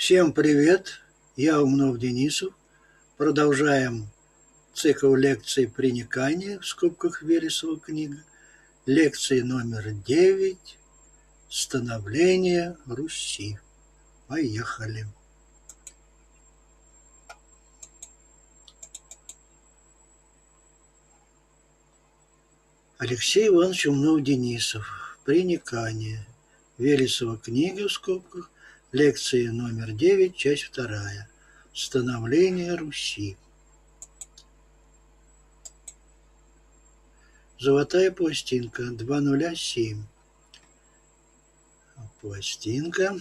[0.00, 1.02] Всем привет!
[1.36, 2.54] Я Умнов Денисов.
[3.18, 4.08] Продолжаем
[4.72, 8.16] цикл лекций «Приникание» в скобках Вересова книга.
[8.86, 10.78] Лекция номер девять
[11.50, 13.58] «Становление Руси».
[14.26, 15.06] Поехали!
[22.96, 25.18] Алексей Иванович Умнов-Денисов.
[25.26, 26.26] Приникание.
[26.78, 28.50] Вересова книга в скобках.
[28.92, 31.28] Лекция номер девять, часть вторая.
[31.72, 33.36] Становление Руси.
[37.56, 40.02] Золотая пластинка 207.
[42.20, 43.16] Пластинка.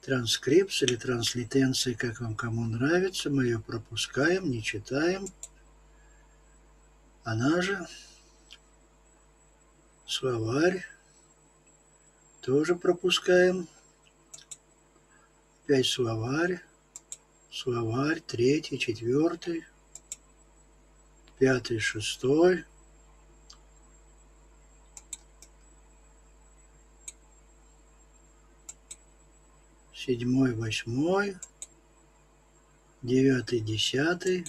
[0.00, 3.30] Транскрипция или транслитенция, как вам кому нравится.
[3.30, 5.28] Мы ее пропускаем, не читаем.
[7.22, 7.86] Она же
[10.04, 10.84] словарь
[12.42, 13.68] тоже пропускаем.
[15.64, 16.60] Опять словарь,
[17.50, 19.64] словарь, третий, четвертый,
[21.38, 22.64] пятый, шестой.
[29.94, 31.36] Седьмой, восьмой,
[33.02, 34.44] девятый, десятый,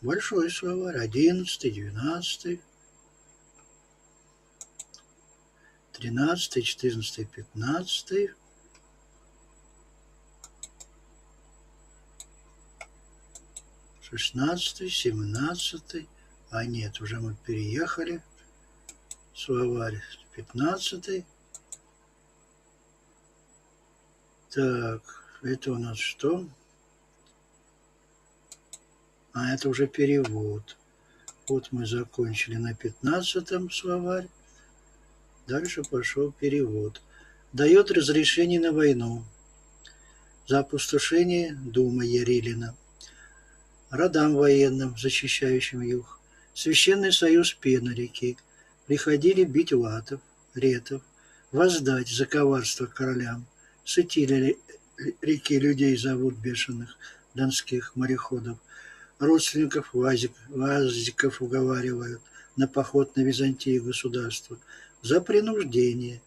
[0.00, 2.60] большой словарь, одиннадцатый, двенадцатый,
[6.04, 8.30] тринадцатый, четырнадцатый, пятнадцатый.
[14.02, 16.06] Шестнадцатый, семнадцатый.
[16.50, 18.22] А нет, уже мы переехали.
[19.34, 19.98] Словарь
[20.36, 21.24] пятнадцатый.
[24.50, 26.46] Так, это у нас что?
[29.32, 30.76] А это уже перевод.
[31.48, 34.28] Вот мы закончили на пятнадцатом словарь.
[35.46, 37.02] Дальше пошел перевод.
[37.52, 39.24] Дает разрешение на войну.
[40.46, 42.76] За опустошение Дума Ярилина.
[43.90, 46.18] Родам военным, защищающим юг.
[46.54, 48.36] Священный союз Пена реки.
[48.86, 50.20] Приходили бить латов,
[50.54, 51.02] ретов,
[51.52, 53.46] воздать за коварство королям.
[53.84, 54.58] Сытили
[55.20, 56.96] реки людей зовут бешеных
[57.34, 58.58] донских мореходов–
[59.18, 62.20] родственников Вазик, Вазиков уговаривают
[62.56, 64.58] на поход на Византию государства
[65.04, 66.22] за принуждение.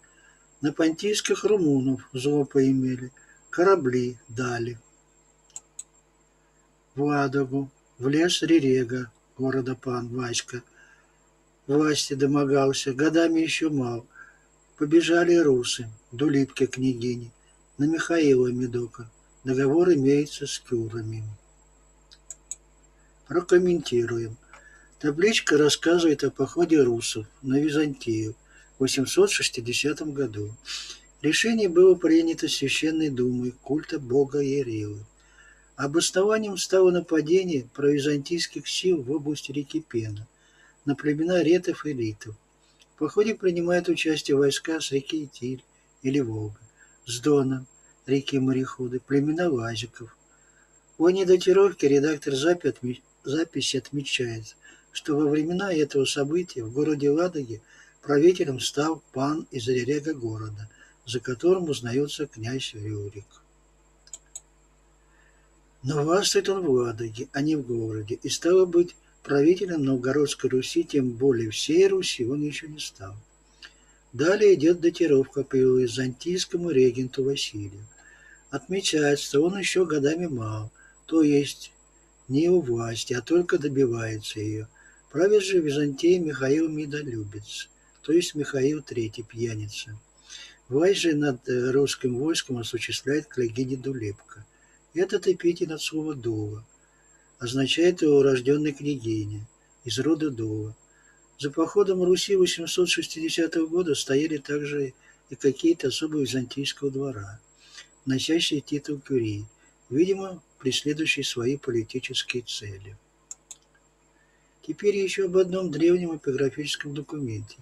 [0.60, 3.12] На понтийских румунов зло поимели,
[3.50, 4.78] корабли дали.
[6.94, 10.62] В Ладогу, в лес Ререга, города пан Васька.
[11.66, 14.06] Власти домогался, годами еще мал.
[14.76, 17.32] Побежали русы, до Липки княгини,
[17.78, 19.10] на Михаила Медока.
[19.42, 21.24] Договор имеется с кюрами.
[23.26, 24.36] Прокомментируем.
[25.00, 28.36] Табличка рассказывает о походе русов на Византию
[28.78, 30.54] 860 году.
[31.20, 35.04] Решение было принято Священной Думой культа бога Ярилы.
[35.74, 40.26] Обоснованием стало нападение провизантийских сил в области реки Пена
[40.84, 42.34] на племена ретов и литов.
[42.94, 45.62] В походе принимают участие войска с реки Итиль
[46.02, 46.60] или Волга,
[47.04, 47.66] с Дона,
[48.06, 50.16] реки Мореходы, племена лазиков.
[50.98, 54.56] О недатировке редактор записи отмечает,
[54.92, 57.60] что во времена этого события в городе Ладоге
[58.08, 60.66] правителем стал пан из Ререга города,
[61.04, 63.26] за которым узнается князь Рюрик.
[65.82, 70.84] Но властвует он в Ладоге, а не в городе, и стало быть правителем Новгородской Руси,
[70.84, 73.14] тем более всей Руси он еще не стал.
[74.14, 77.86] Далее идет датировка по византийскому регенту Василию.
[78.48, 80.70] Отмечается, он еще годами мал,
[81.04, 81.72] то есть
[82.26, 84.66] не у власти, а только добивается ее.
[85.12, 87.68] Правит же Византией Михаил Медолюбец,
[88.08, 89.94] то есть Михаил Третий, пьяница.
[90.70, 94.46] Власть же над э, русским войском осуществляет княгиня Дулепка.
[94.94, 96.64] Этот эпитет от слова «дула»
[97.38, 99.46] означает его урожденной княгиня,
[99.84, 100.74] из рода Дула.
[101.38, 104.94] За походом Руси 860 года стояли также
[105.28, 107.38] и какие-то особые византийского двора,
[108.06, 109.44] носящие титул кюрии,
[109.90, 112.96] видимо, преследующий свои политические цели.
[114.66, 117.56] Теперь еще об одном древнем эпиграфическом документе,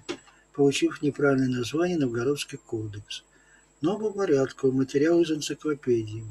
[0.56, 3.22] получив неправильное название «Новгородский кодекс»,
[3.82, 6.24] но по порядку материал из энциклопедии.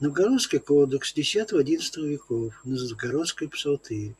[0.00, 4.14] Новгородский кодекс X-XI веков, Новгородской псалтырь,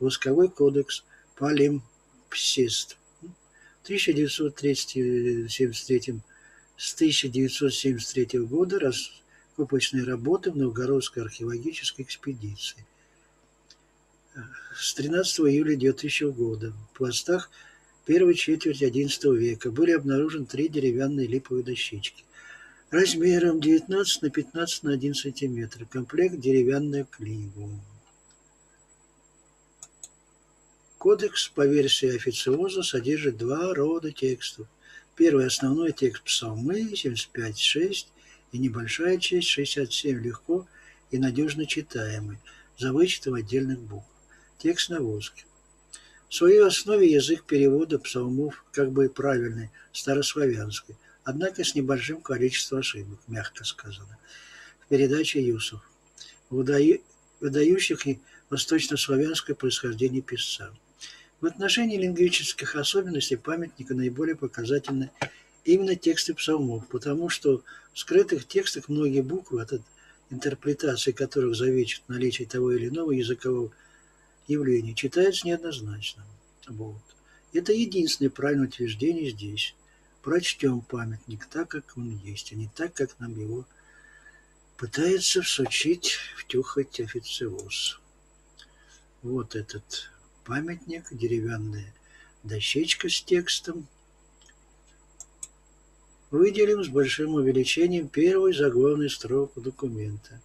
[0.00, 1.04] Восковой кодекс
[1.36, 2.96] Палимпсист.
[3.20, 6.20] В 1973
[6.76, 9.12] с 1973 года раз
[9.58, 12.84] опытные работы в Новгородской археологической экспедиции.
[14.74, 17.50] С 13 июля 2000 года в пластах
[18.04, 22.24] первой четверти XI века были обнаружены три деревянные липовые дощечки.
[22.90, 25.86] размером 19 на 15 на 1 сантиметр.
[25.86, 27.70] Комплект деревянную книгу.
[30.98, 34.66] Кодекс по версии официоза содержит два рода текстов.
[35.16, 38.06] Первый основной текст псалмы 75.6
[38.52, 40.66] и небольшая часть 67 легко
[41.10, 42.38] и надежно читаемый,
[42.78, 44.06] за вычетом отдельных букв.
[44.58, 45.44] Текст на воске.
[46.28, 53.18] В своей основе язык перевода псалмов как бы правильный, старославянский, однако с небольшим количеством ошибок,
[53.28, 54.18] мягко сказано.
[54.80, 55.80] В передаче Юсов,
[56.50, 60.74] выдающих и восточнославянское происхождение писца.
[61.40, 65.10] В отношении лингвистических особенностей памятника наиболее показательны
[65.64, 67.62] именно тексты псалмов, потому что
[67.92, 69.80] в скрытых текстах многие буквы, от
[70.30, 73.72] интерпретации которых зависит наличие того или иного языкового
[74.46, 76.24] явления, читаются неоднозначно.
[76.68, 77.02] Вот.
[77.52, 79.74] Это единственное правильное утверждение здесь.
[80.22, 83.66] Прочтем памятник так, как он есть, а не так, как нам его
[84.76, 88.00] пытается всучить, втюхать официоз.
[89.22, 90.10] Вот этот
[90.44, 91.94] памятник, деревянная
[92.42, 93.86] дощечка с текстом.
[96.30, 100.40] Выделим с большим увеличением первую заглавную строку документа.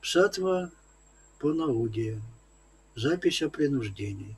[0.00, 0.72] Псатва
[1.38, 2.20] Понаудия.
[2.94, 4.36] Запись о принуждении.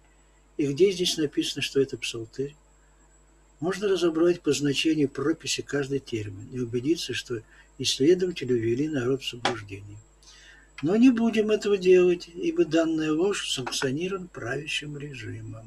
[0.56, 2.54] И где здесь написано, что это псалтырь?
[3.60, 7.42] Можно разобрать по значению прописи каждый термин и убедиться, что
[7.78, 9.98] исследователи увели народ в заблуждение.
[10.82, 15.66] Но не будем этого делать, ибо данная ложь санкционирован правящим режимом.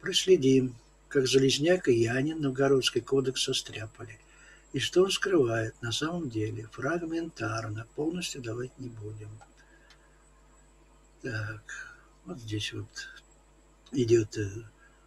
[0.00, 0.74] Проследим,
[1.08, 4.18] как Залезняк и Янин Новгородский кодекс состряпали.
[4.72, 9.30] И что он скрывает на самом деле, фрагментарно, полностью давать не будем.
[11.22, 11.62] Так,
[12.24, 12.88] вот здесь вот
[13.92, 14.48] идет э,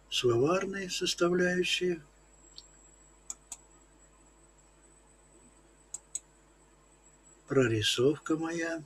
[0.08, 2.00] словарная составляющая
[7.48, 8.82] прорисовка моя.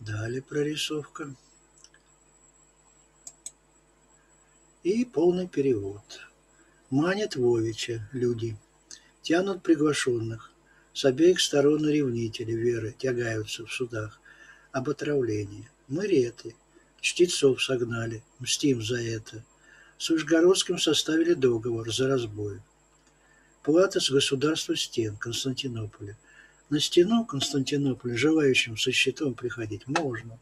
[0.00, 1.34] Далее прорисовка.
[4.90, 6.00] И полный перевод.
[6.88, 8.56] Манят Вовича люди.
[9.20, 10.50] Тянут приглашенных.
[10.94, 14.18] С обеих сторон ревнители веры тягаются в судах
[14.72, 15.68] об отравлении.
[15.88, 16.56] Мы реты.
[17.02, 18.22] Чтецов согнали.
[18.38, 19.44] Мстим за это
[19.98, 22.62] с Ужгородским составили договор за разбой.
[23.62, 26.16] Плата с государства стен Константинополя.
[26.70, 30.38] На стену Константинополя желающим со щитом приходить можно,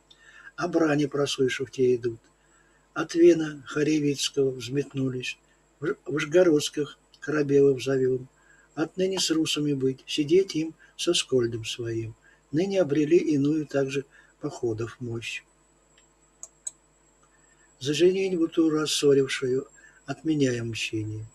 [0.55, 2.21] а брани, прослышав, те идут.
[2.97, 5.37] От Вена Харевицкого взметнулись,
[5.81, 8.27] в Ужгородских Корабелов зовем.
[8.75, 12.15] Отныне с русами быть, сидеть им со скольдом своим.
[12.53, 14.07] Ныне обрели иную также
[14.41, 15.45] походов мощь
[17.81, 19.69] за женитьбу ту рассорившую,
[20.07, 21.27] отменяем мщение.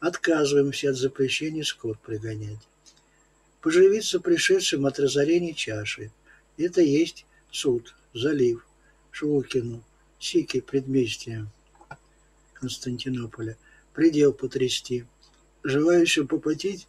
[0.00, 2.66] Отказываемся от запрещения скот пригонять.
[3.60, 6.10] Поживиться пришедшим от разорения чаши.
[6.56, 8.66] Это есть суд, залив,
[9.10, 9.84] Швукину,
[10.22, 11.48] Сики, предместья
[12.54, 13.58] Константинополя.
[13.92, 15.04] Предел потрясти.
[15.64, 16.86] Желающим попотеть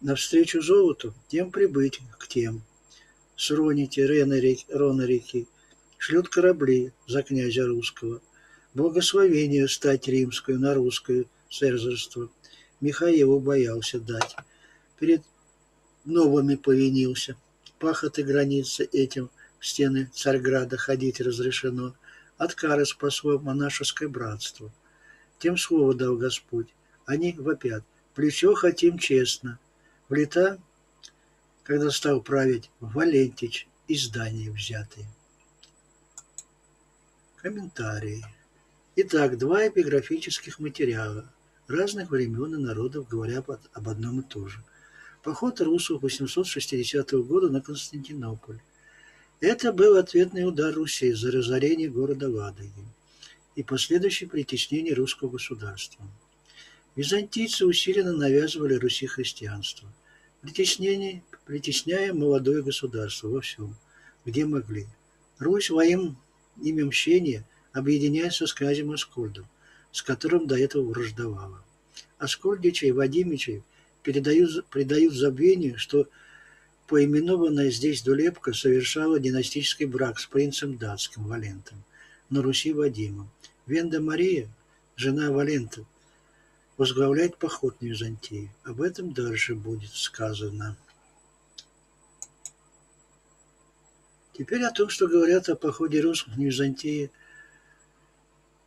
[0.00, 2.62] навстречу золоту, тем прибыть к тем.
[3.36, 5.46] Сроните Рона реки,
[5.98, 8.20] шлют корабли за князя русского.
[8.74, 12.28] Благословение стать римскую на русское царство
[12.80, 14.34] Михаилу боялся дать.
[14.98, 15.22] Перед
[16.04, 17.36] новыми повинился.
[17.78, 19.30] Пахоты границы этим
[19.60, 21.94] в стены Царьграда ходить разрешено.
[22.38, 24.70] От кары спасло монашеское братство.
[25.38, 26.68] Тем слово дал Господь.
[27.04, 27.84] Они вопят.
[28.14, 29.58] Плечо хотим честно.
[30.08, 30.58] В лета,
[31.64, 35.06] когда стал править Валентич, издание взятые.
[37.36, 38.24] Комментарии.
[38.96, 41.30] Итак, два эпиграфических материала
[41.66, 44.62] разных времен и народов говорят об одном и том же.
[45.22, 48.60] Поход русов 860 года на Константинополь.
[49.40, 52.84] Это был ответный удар Руси за разорение города Ладоги
[53.54, 56.04] и последующее притеснение русского государства.
[56.96, 59.88] Византийцы усиленно навязывали Руси христианство,
[60.40, 63.76] притеснение, притесняя молодое государство во всем,
[64.24, 64.88] где могли.
[65.38, 66.16] Русь своим
[66.60, 69.46] имя мщения объединяется с князем Аскольдом,
[69.92, 71.62] с которым до этого враждовала.
[72.18, 73.62] Аскольдичей и Вадимичей
[74.02, 76.08] передают, предают забвению, что
[76.88, 81.84] поименованная здесь Дулепка совершала династический брак с принцем датским Валентом,
[82.30, 83.30] на Руси Вадимом.
[83.66, 84.48] Венда Мария,
[84.96, 85.84] жена Валента,
[86.78, 88.48] возглавляет поход на Византию.
[88.64, 90.76] Об этом дальше будет сказано.
[94.32, 97.10] Теперь о том, что говорят о походе русских в Византии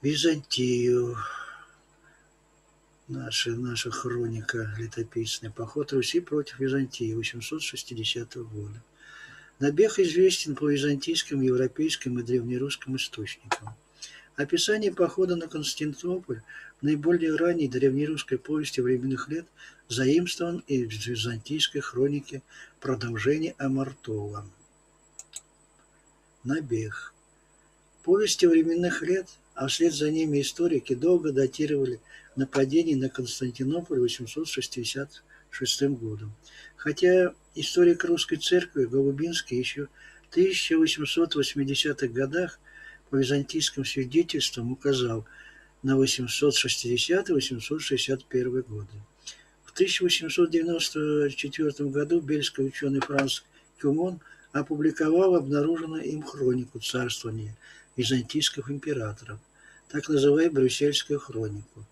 [0.01, 1.17] Византию.
[3.13, 5.51] Наша, наша хроника летописная.
[5.51, 8.81] Поход Руси против Византии 860 года.
[9.59, 13.75] Набег известен по византийским, европейским и древнерусским источникам.
[14.37, 16.41] Описание похода на Константинополь
[16.79, 19.45] в наиболее ранней древнерусской повести временных лет
[19.89, 22.41] заимствован из византийской хроники
[22.79, 24.47] «Продолжение Амартова».
[26.45, 27.13] Набег.
[28.03, 32.01] Повести временных лет, а вслед за ними историки долго датировали
[32.35, 36.33] нападение на Константинополь 866 годом.
[36.75, 39.87] Хотя историк русской церкви Голубинский еще
[40.29, 42.59] в 1880-х годах
[43.09, 45.25] по византийским свидетельствам указал
[45.83, 48.87] на 860-861 годы.
[49.65, 53.41] В 1894 году бельский ученый Франц
[53.79, 57.55] Кюмон опубликовал обнаруженную им хронику царствования
[57.95, 59.39] византийских императоров,
[59.89, 61.85] так называемую Брюссельскую хронику,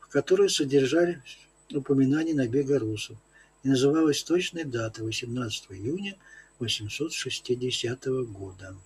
[0.00, 1.38] в которой содержались
[1.72, 3.16] упоминания набега русов
[3.62, 6.16] и называлась точная дата 18 июня
[6.58, 8.76] 860 года.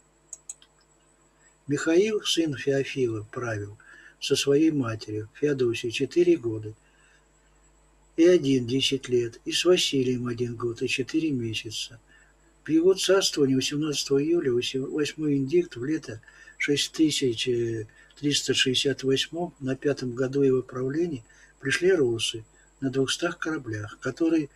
[1.67, 3.77] Михаил, сын Феофила, правил
[4.21, 6.73] со своей матерью Феодосией четыре года
[8.17, 12.01] и один десять лет, и с Василием один год и четыре месяца.
[12.69, 16.21] При его царствовании 18 июля 8 индикт в лето
[16.59, 21.25] 6368 на пятом году его правления
[21.61, 22.45] пришли русы
[22.83, 24.51] на двухстах кораблях, которые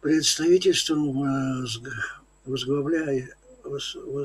[0.00, 1.66] представительством э,
[2.44, 3.34] возглавляя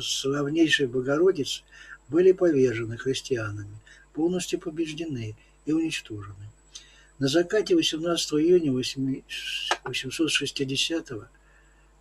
[0.03, 1.63] славнейшей Богородицы
[2.07, 3.79] были повержены христианами,
[4.13, 6.51] полностью побеждены и уничтожены.
[7.17, 11.11] На закате 18 июня 860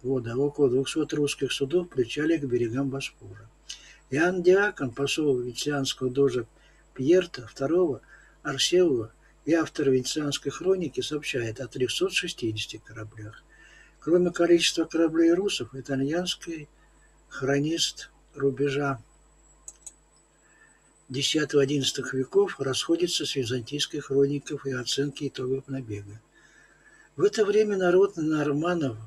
[0.04, 3.48] года около 200 русских судов причали к берегам Босфора.
[4.10, 6.46] Иоанн Диакон, посол венецианского дожа
[6.92, 8.00] Пьерта II
[8.42, 9.10] Арсеева
[9.46, 13.42] и автор венецианской хроники сообщает о 360 кораблях.
[13.98, 16.68] Кроме количества кораблей русов, итальянский
[17.28, 19.00] хронист рубежа
[21.08, 26.20] X-XI веков расходится с византийской хроникой и оценки итогов набега.
[27.16, 28.98] В это время народ норманов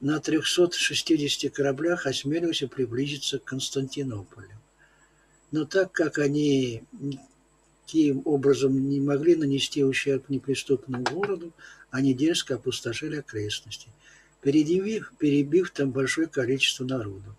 [0.00, 4.60] на 360 кораблях осмелился приблизиться к Константинополю.
[5.50, 6.84] Но так как они
[7.84, 11.52] таким образом не могли нанести ущерб неприступному городу,
[11.90, 13.88] они дерзко опустошили окрестности,
[14.42, 17.34] перебив, перебив там большое количество народу.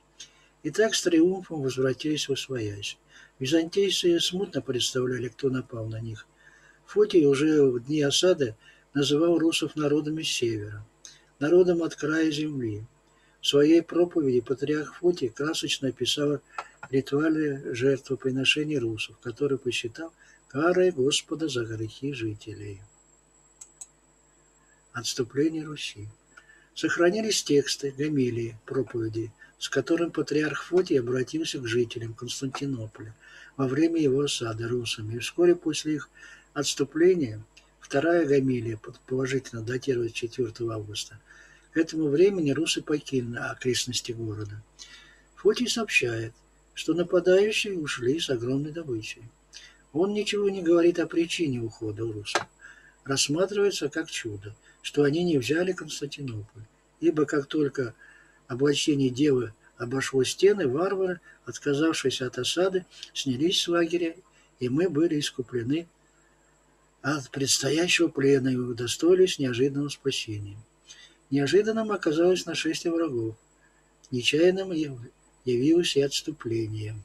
[0.63, 2.97] И так с триумфом возвратились в Освоясь.
[3.37, 6.27] Византийцы смутно представляли, кто напал на них.
[6.87, 8.55] Фотий уже в дни осады
[8.93, 10.83] называл русов народами севера
[11.39, 12.83] народом от края земли.
[13.41, 16.39] В своей проповеди патриарх Фотий красочно описал
[16.89, 20.13] ритуальное жертвоприношение русов, который посчитал
[20.49, 22.81] карой Господа за грехи жителей.
[24.91, 26.07] Отступление Руси.
[26.75, 33.15] Сохранились тексты гомилии, проповеди, с которым патриарх Фотий обратился к жителям Константинополя
[33.57, 36.09] во время его осады русами, и вскоре после их
[36.53, 37.43] отступления
[37.89, 41.19] вторая гомилия, положительно датировать 4 августа,
[41.73, 44.61] к этому времени русы покинули окрестности города.
[45.37, 46.33] Фотий сообщает,
[46.75, 49.23] что нападающие ушли с огромной добычей.
[49.91, 52.45] Он ничего не говорит о причине ухода русов.
[53.05, 54.53] Рассматривается как чудо,
[54.83, 56.65] что они не взяли Константинополь,
[56.99, 57.95] ибо как только
[58.47, 64.15] облачение девы обошло стены, варвары, отказавшиеся от осады, снялись с лагеря,
[64.59, 65.87] и мы были искуплены
[67.01, 70.57] от предстоящего плена и удостоились неожиданного спасения.
[71.29, 73.35] Неожиданным оказалось нашествие врагов.
[74.11, 74.71] Нечаянным
[75.45, 76.95] явилось и отступление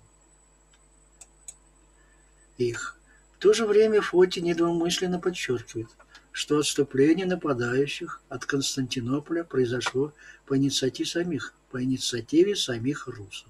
[2.58, 2.96] их.
[3.34, 5.88] В то же время Фоти недвусмысленно подчеркивает,
[6.32, 10.12] что отступление нападающих от Константинополя произошло
[10.46, 13.48] по инициативе самих, по инициативе самих русов.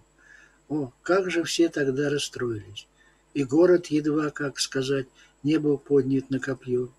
[0.69, 2.87] О, как же все тогда расстроились!
[3.35, 5.07] И город едва, как сказать,
[5.45, 6.91] не был поднят на копье,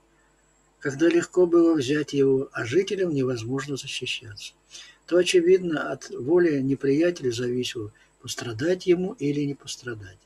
[0.80, 4.54] когда легко было взять его, а жителям невозможно защищаться,
[5.08, 10.20] то, очевидно, от воли неприятеля зависело, пострадать ему или не пострадать.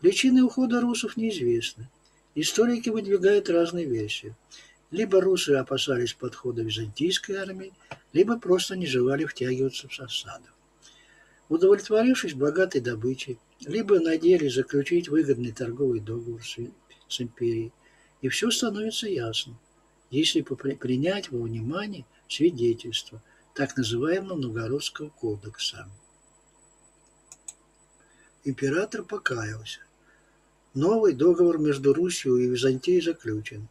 [0.00, 1.88] Причины ухода русов неизвестны.
[2.36, 4.36] Историки выдвигают разные версии.
[4.92, 7.72] Либо русы опасались подхода византийской армии,
[8.12, 10.44] либо просто не желали втягиваться в осаду.
[11.48, 16.58] Удовлетворившись богатой добычей, либо надеялись заключить выгодный торговый договор с,
[17.08, 17.72] с империей,
[18.22, 19.56] и все становится ясно
[20.10, 23.22] если принять во внимание свидетельство
[23.54, 25.88] так называемого Новгородского кодекса.
[28.44, 29.80] Император покаялся.
[30.74, 33.68] Новый договор между Русью и Византией заключен.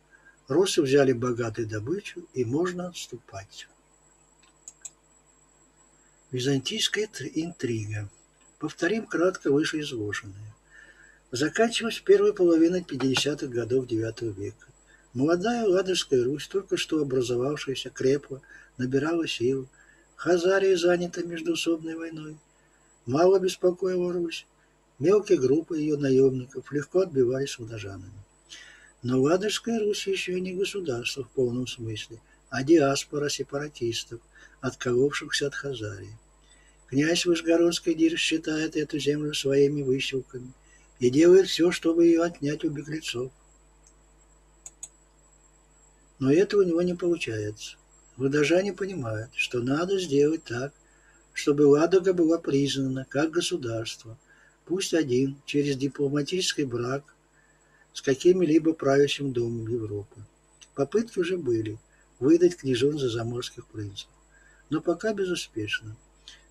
[0.48, 3.68] Русы взяли богатую добычу, и можно отступать.
[6.32, 8.10] Византийская интрига.
[8.60, 10.56] Повторим кратко вышеизложенное.
[11.32, 14.68] Заканчивалась первая половина 50-х годов IX века.
[15.14, 18.42] Молодая Ладожская Русь, только что образовавшаяся, крепла,
[18.78, 19.68] набирала силу.
[20.16, 22.38] Хазария занята междуусобной войной.
[23.06, 24.46] Мало беспокоила Русь.
[25.00, 28.14] Мелкие группы ее наемников легко отбивались удажанами.
[29.02, 34.22] Но Ладожская Русь еще не государство в полном смысле, а диаспора сепаратистов,
[34.62, 36.18] отколовшихся от Хазарии.
[36.88, 40.54] Князь Вышгородский Дир считает эту землю своими выселками
[41.00, 43.32] и делает все, чтобы ее отнять у беглецов.
[46.20, 47.78] Но это у него не получается.
[48.18, 50.74] Ладожане понимают, что надо сделать так,
[51.34, 54.18] чтобы Ладога была признана как государство,
[54.64, 57.04] пусть один, через дипломатический брак
[57.94, 60.22] с какими-либо правящим домом Европы.
[60.76, 61.78] Попытки уже были
[62.20, 64.10] выдать княжон за заморских принцев,
[64.70, 65.98] но пока безуспешно.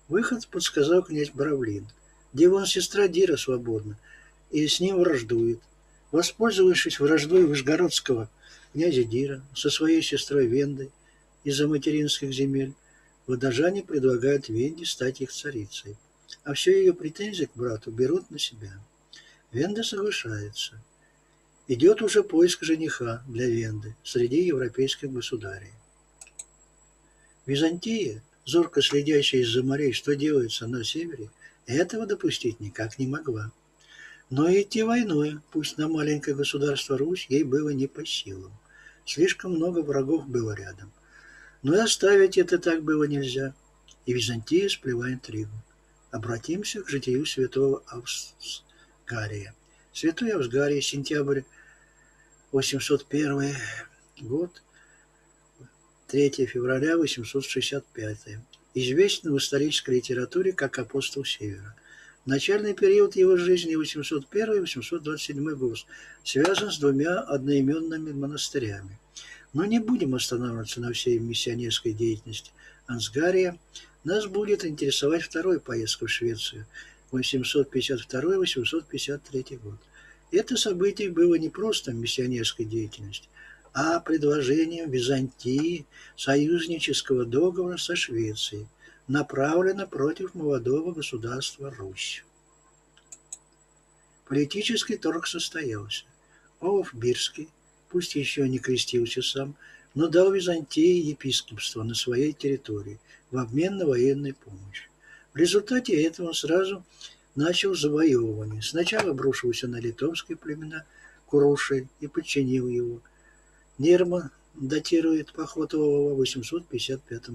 [0.07, 1.87] Выход подсказал князь Бравлин.
[2.31, 3.97] Девон сестра Дира свободна,
[4.55, 5.59] и с ним враждует.
[6.11, 8.29] Воспользовавшись враждой Вышгородского
[8.71, 10.91] князя Дира со своей сестрой Вендой
[11.43, 12.73] из-за материнских земель,
[13.27, 15.97] водожане предлагают Венде стать их царицей,
[16.45, 18.71] а все ее претензии к брату берут на себя.
[19.51, 20.81] Венда соглашается.
[21.67, 25.73] Идет уже поиск жениха для Венды среди европейских государей.
[27.45, 31.29] Византия, зорко следящая из-за морей, что делается на севере,
[31.65, 33.51] этого допустить никак не могла.
[34.29, 38.51] Но идти войной, пусть на маленькое государство Русь, ей было не по силам.
[39.05, 40.91] Слишком много врагов было рядом.
[41.61, 43.53] Но и оставить это так было нельзя.
[44.05, 45.51] И Византия сплела интригу.
[46.11, 49.53] Обратимся к житию святого Авсгария.
[49.93, 51.41] Святой Авсгарий, сентябрь
[52.51, 53.55] 801
[54.21, 54.63] год,
[56.07, 58.39] 3 февраля 865.
[58.73, 61.75] Известен в исторической литературе как апостол Севера.
[62.25, 65.85] Начальный период его жизни 801-827 год
[66.23, 68.97] связан с двумя одноименными монастырями.
[69.53, 72.49] Но не будем останавливаться на всей миссионерской деятельности
[72.87, 73.59] Ансгария.
[74.03, 76.65] Нас будет интересовать второй поездка в Швецию
[77.11, 79.77] 852-853 год.
[80.31, 83.29] Это событие было не просто миссионерской деятельностью,
[83.71, 85.85] а предложением Византии
[86.17, 88.65] союзнического договора со Швецией,
[89.07, 92.23] направлено против молодого государства Русь.
[94.25, 96.05] Политический торг состоялся.
[96.59, 97.49] Олаф Бирский,
[97.89, 99.55] пусть еще не крестился сам,
[99.93, 102.99] но дал Византии епископство на своей территории
[103.31, 104.89] в обмен на военную помощь.
[105.33, 106.83] В результате этого он сразу
[107.35, 108.61] начал завоевывание.
[108.61, 110.85] Сначала обрушился на литовские племена
[111.27, 113.01] Куруши и подчинил его.
[113.77, 117.29] Нерма датирует поход Олова 855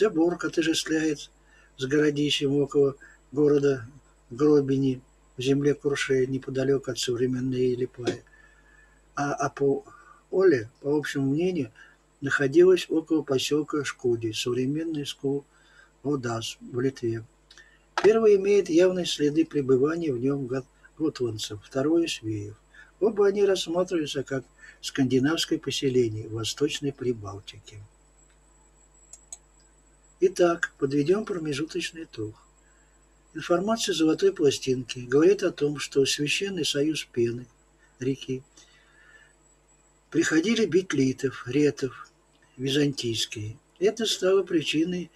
[0.00, 0.20] году.
[0.20, 1.30] Собор отождествляет
[1.76, 2.96] с городищем около
[3.32, 3.86] города
[4.30, 5.00] Гробини
[5.36, 8.22] в земле Курше, неподалеку от современной Елипая.
[9.14, 9.84] А, а по
[10.30, 11.70] Оле, по общему мнению,
[12.20, 15.44] находилась около поселка Шкуди, современный Ску
[16.02, 17.24] Одас в Литве.
[18.02, 20.48] Первый имеет явные следы пребывания в нем
[20.98, 22.54] готванцев, второй– швеев.
[23.00, 24.44] Оба они рассматриваются как
[24.80, 27.78] скандинавское поселение в Восточной Прибалтике.
[30.18, 32.34] Итак, подведем промежуточный итог.
[33.34, 37.46] Информация золотой пластинки говорит о том, что Священный Союз Пены,
[37.98, 38.42] реки,
[40.10, 42.08] приходили бить литов, ретов,
[42.56, 43.58] византийские.
[43.78, 45.10] Это стало причиной,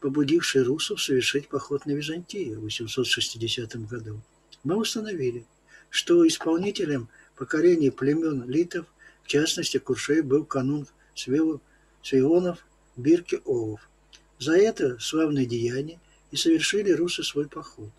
[0.00, 4.20] побудившей русов совершить поход на Византию в 860 году.
[4.64, 5.46] Мы установили,
[5.88, 8.86] что исполнителем покорения племен литов,
[9.22, 12.58] в частности Куршей, был канун Свеонов
[12.96, 13.89] Бирки Олов.
[14.40, 16.00] За это славное деяние
[16.30, 17.90] и совершили русы свой поход.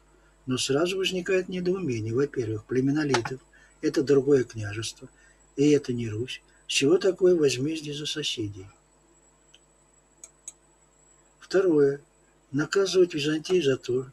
[0.48, 2.16] Но сразу возникает недоумение.
[2.16, 3.40] Во-первых, племена литов–
[3.82, 5.08] это другое княжество,
[5.56, 6.42] и это не Русь.
[6.68, 8.66] С чего такое возмездие за соседей?
[11.40, 12.02] Второе.
[12.52, 14.08] Наказывать Византию за то,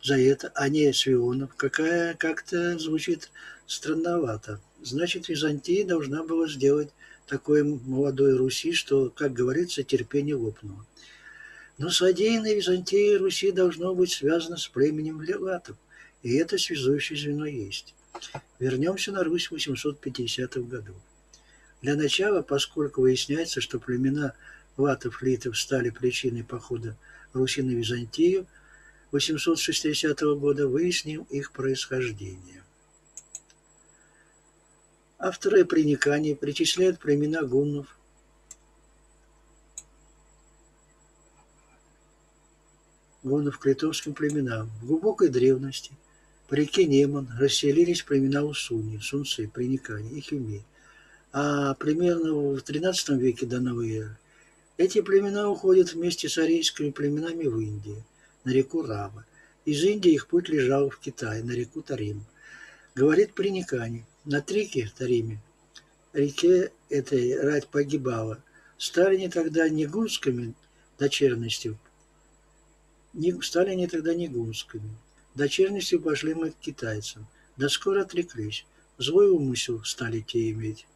[0.00, 3.32] за это, а не Свионов, какая как-то звучит
[3.66, 4.60] странновато.
[4.82, 6.90] Значит, Византия должна была сделать
[7.26, 10.86] такое молодой Руси, что, как говорится, терпение лопнуло.
[11.78, 15.76] Но содеянное Византией Руси должно быть связано с племенем леватов,
[16.22, 17.94] и это связующее звено есть.
[18.58, 20.94] Вернемся на Русь в 850 году.
[21.82, 24.32] Для начала, поскольку выясняется, что племена
[24.78, 26.96] латов-литов стали причиной похода
[27.34, 28.46] Руси на Византию
[29.12, 32.62] 860 года, выясним их происхождение.
[35.18, 37.95] Авторы приниканий причисляют племена гуннов,
[43.26, 44.70] гуннов к литовским племенам.
[44.80, 45.92] В глубокой древности
[46.48, 50.62] по реке Неман расселились племена Усуни, Сунцы, Приникани и Хюми.
[51.32, 54.16] А примерно в XIII веке до новой эры
[54.76, 58.04] эти племена уходят вместе с арийскими племенами в Индию,
[58.44, 59.24] на реку Рава.
[59.64, 62.24] Из Индии их путь лежал в Китай, на реку Тарим.
[62.94, 65.40] Говорит Приникани, на Трике, Тариме,
[66.12, 68.42] реке этой рать погибала.
[68.78, 70.54] Стали не тогда не гунскими
[70.98, 71.78] дочерностью,
[73.42, 74.90] стали они тогда не гунскими.
[75.34, 77.26] Дочерностью пошли мы к китайцам,
[77.56, 78.64] да скоро отреклись.
[78.98, 80.86] Злой умысел стали те иметь.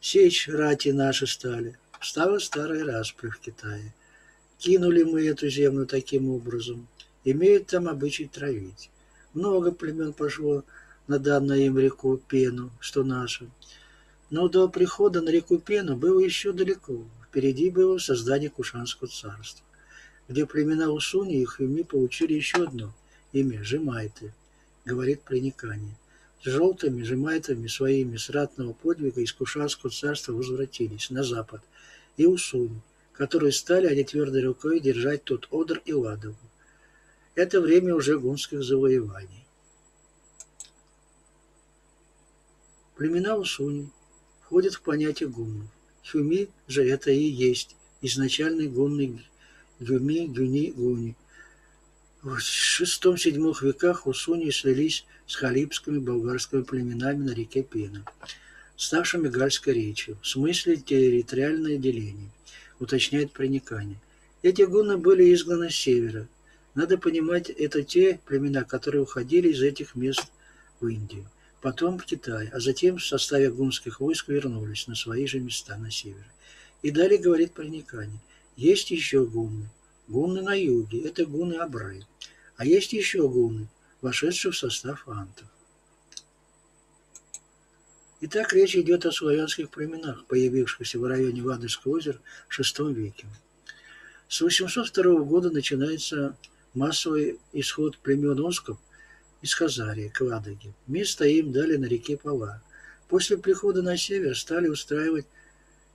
[0.00, 1.76] Сечь рати наши стали.
[2.00, 3.94] Стала старая распря в Китае.
[4.58, 6.86] Кинули мы эту землю таким образом.
[7.24, 8.90] Имеют там обычай травить.
[9.32, 10.62] Много племен пошло
[11.06, 13.46] на данную им реку Пену, что наша.
[14.30, 17.04] Но до прихода на реку Пену было еще далеко.
[17.34, 19.66] Впереди было создание Кушанского царства,
[20.28, 22.94] где племена Усуни и Хюми получили еще одно
[23.32, 24.32] имя– Жемайты,
[24.84, 25.96] говорит проникание
[26.40, 31.60] с желтыми жемайтами своими с ратного подвига из Кушанского царства возвратились на запад
[32.16, 32.80] и Усунь,
[33.12, 36.36] которые стали они твердой рукой держать тут Одр и Ладогу.
[37.34, 39.44] Это время уже гунских завоеваний.
[42.94, 43.90] Племена Усуни
[44.42, 45.73] входят в понятие гуннов.
[46.10, 49.24] Хюми же это и есть изначальный гунный
[49.80, 51.16] Гюми, Гюни, Гуни,
[52.22, 58.04] в VI-VII веках Усуни слились с халибскими болгарскими племенами на реке Пена,
[58.76, 62.30] ставшими гальской речью, в смысле территориальное деление,
[62.78, 63.98] уточняет проникание.
[64.42, 66.26] Эти гунны были изгнаны с севера.
[66.74, 70.24] Надо понимать, это те племена, которые уходили из этих мест
[70.80, 71.26] в Индию,
[71.64, 75.90] потом в Китай, а затем в составе гунских войск вернулись на свои же места на
[75.90, 76.26] север.
[76.82, 78.20] И далее говорит проникание.
[78.54, 79.70] Есть еще гунны,
[80.06, 82.04] Гунны на юге– это гуны Абрай.
[82.58, 83.66] А есть еще гуны,
[84.02, 85.46] вошедшие в состав антов.
[88.20, 93.26] Итак, речь идет о славянских племенах, появившихся в районе Ладожского озера в VI веке.
[94.28, 96.36] С 802 года начинается
[96.74, 98.78] массовый исход племен Осков
[99.44, 100.72] из Хазарии к Ладоге.
[100.86, 102.62] Место им дали на реке Пала.
[103.08, 105.26] После прихода на север стали устраивать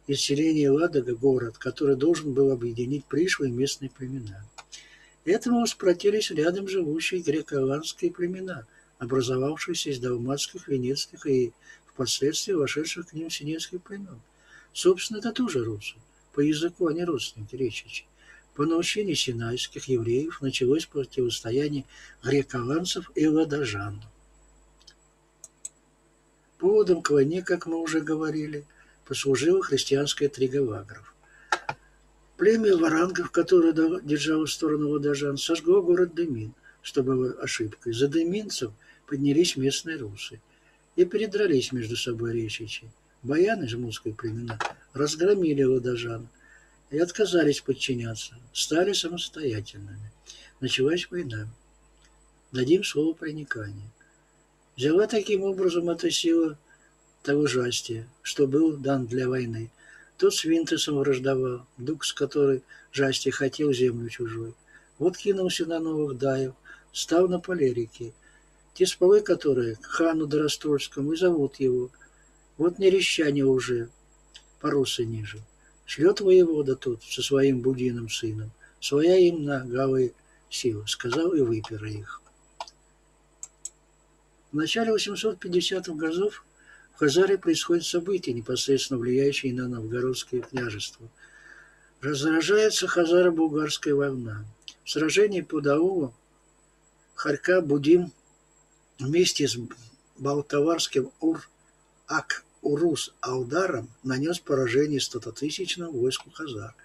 [0.06, 4.46] из селения Ладога город, который должен был объединить пришлые местные племена.
[5.26, 8.68] Этому воспротивились рядом живущие греко-аланские племена,
[9.00, 11.52] образовавшиеся из далматских, венецких и
[11.88, 14.22] впоследствии вошедших к ним синецких племен.
[14.74, 15.96] Собственно, это тоже русы.
[16.34, 18.06] По языку они родственники речи.
[18.60, 21.86] По научению синайских евреев началось противостояние
[22.22, 24.04] греко-аланцев и ладожан.
[26.58, 28.66] Поводом к войне, как мы уже говорили–
[29.10, 31.16] послужила христианская трига вагров.
[32.36, 37.94] Племя варангов, которое держало сторону ладожан, сожгло город Демин, что было ошибкой.
[37.94, 38.74] За деминцев
[39.08, 40.42] поднялись местные русы
[40.98, 42.92] и передрались между собой речичи.
[43.24, 44.60] Баяны, жмутские племена,
[44.92, 46.28] разгромили ладожан
[46.90, 50.12] и отказались подчиняться, стали самостоятельными.
[50.60, 51.48] Началась война.
[52.52, 53.92] Дадим слово проникания.
[54.76, 56.58] Взяла таким образом эта сила
[57.22, 59.72] того жастия, что был дан для войны.
[60.18, 64.54] Тот с Винтесом враждовал, дух с которой жастия хотел землю чужой.
[64.98, 66.54] Вот кинулся на новых даев,
[66.92, 68.14] стал на поле реки.
[68.74, 71.90] Те сполы, которые к хану Доростольскому и зовут его.
[72.58, 73.90] Вот нерещане уже,
[74.60, 75.40] поросы ниже.
[75.90, 78.52] Шлет воевода тут со своим будиным сыном.
[78.80, 80.14] Своя им на гавы
[80.48, 82.22] сила, сказал и выпер их.
[84.52, 86.46] В начале 850-х годов
[86.94, 91.10] в Хазаре происходят события, непосредственно влияющие на новгородское княжество.
[92.02, 94.46] Разражается хазаро-булгарская война.
[94.84, 96.14] В сражении под Аулом
[97.16, 98.12] Харька Будим
[99.00, 99.58] вместе с
[100.20, 101.12] балтаварским
[102.62, 106.76] Ур-Ак-Урус Алдаром нанес поражение стототысячному войску хазар,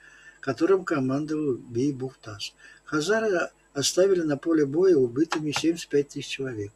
[0.40, 2.52] которым командовал Бей Бухтас.
[2.84, 6.72] Хазары оставили на поле боя убитыми 75 тысяч человек.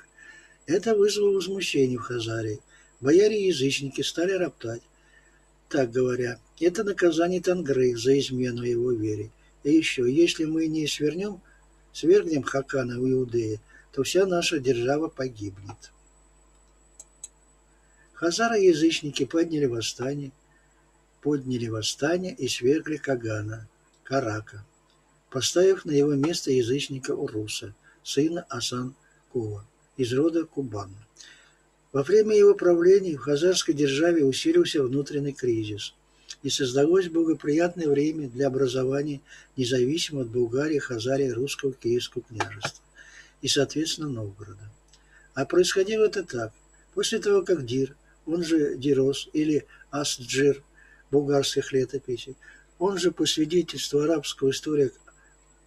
[0.66, 2.60] Это вызвало возмущение в Хазарии.
[3.00, 4.82] Бояре-язычники стали роптать,
[5.68, 9.30] так говоря, это наказание Тангры за измену его вере.
[9.62, 11.40] И еще, если мы не свернем,
[11.92, 13.60] свергнем Хакана в Иудее,
[13.92, 15.92] то вся наша держава погибнет.
[18.18, 20.32] Хазары-язычники подняли восстание,
[21.22, 23.68] подняли восстание и свергли Кагана,
[24.02, 24.66] Карака,
[25.30, 28.96] поставив на его место язычника Уруса, сына Аспан
[29.30, 29.64] Куву,
[29.96, 31.06] из рода Кубана.
[31.92, 35.94] Во время его правления в хазарской державе усилился внутренний кризис,
[36.42, 39.20] и создалось благоприятное время для образования
[39.56, 42.84] независимого от Болгарии, Хазарии, Русского Киевского княжества
[43.42, 44.72] и, соответственно, Новгорода.
[45.34, 46.52] А происходило это так.
[46.94, 47.94] После того, как Дир,
[48.28, 50.62] он же Дирос или Асджир
[51.10, 52.36] болгарских летописей,
[52.78, 55.00] он же по свидетельству арабского историка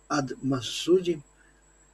[0.08, 1.22] Ад-Масуди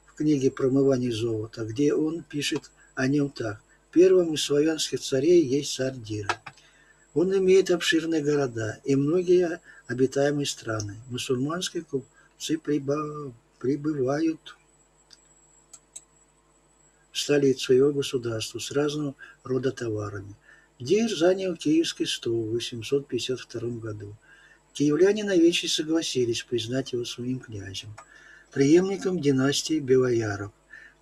[0.06, 3.60] в книге «Промывание золота», где он пишет о нем так.
[3.90, 6.28] Первым из славянских царей есть царь Дира.
[7.14, 10.96] Он имеет обширные города и многие обитаемые страны.
[11.08, 14.56] Мусульманские купцы прибывают
[17.10, 20.36] в столицу его государства с разного рода товарами.
[20.80, 24.14] Дир занял Киевский стол в 852 году.
[24.72, 27.96] Киевляне навече согласились признать его своим князем,
[28.52, 30.52] преемником династии Белояров.